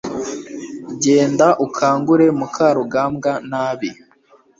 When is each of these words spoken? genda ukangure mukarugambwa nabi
genda 1.03 1.47
ukangure 1.65 2.25
mukarugambwa 2.39 3.31
nabi 3.49 3.89